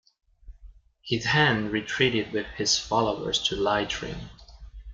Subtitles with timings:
[1.01, 4.31] He then retreated with his followers to Leitrim.